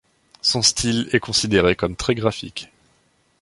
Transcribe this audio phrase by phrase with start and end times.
[0.41, 2.71] Son style est considéré comme très graphique.